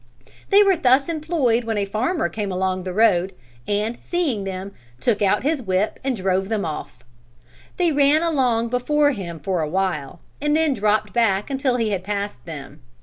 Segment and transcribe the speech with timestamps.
[0.49, 3.35] They were thus employed when a farmer came along the road
[3.67, 7.03] and, seeing them, took out his whip and drove them off.
[7.77, 12.03] They ran along before him for a while and then dropped back until he had
[12.03, 12.81] passed them.